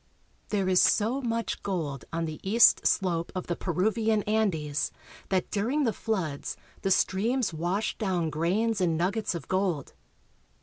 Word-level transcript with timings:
There 0.49 0.67
is 0.67 0.81
so 0.81 1.21
much 1.21 1.61
gold 1.61 2.05
on 2.11 2.25
the 2.25 2.39
east 2.41 2.87
slope 2.87 3.31
of 3.35 3.45
the 3.45 3.55
Peruvian 3.55 4.23
An 4.23 4.49
des 4.49 4.73
that 5.29 5.51
during 5.51 5.83
the 5.83 5.93
floods 5.93 6.57
the 6.81 6.89
streams 6.89 7.53
wash 7.53 7.95
down 7.99 8.31
grains 8.31 8.81
and 8.81 8.97
nuggets 8.97 9.35
of 9.35 9.47
gold. 9.47 9.93